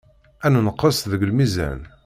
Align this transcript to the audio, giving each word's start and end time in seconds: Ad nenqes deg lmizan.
Ad 0.45 0.51
nenqes 0.55 0.99
deg 1.11 1.21
lmizan. 1.31 1.79